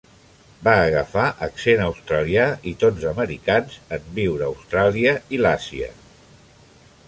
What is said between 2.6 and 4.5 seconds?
i tons americans en viure